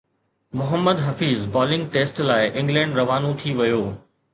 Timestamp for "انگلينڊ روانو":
2.61-3.31